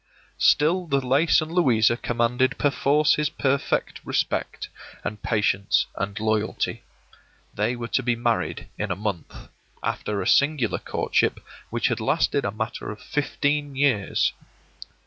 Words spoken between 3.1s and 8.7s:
his perfect respect and patience and loyalty. They were to be married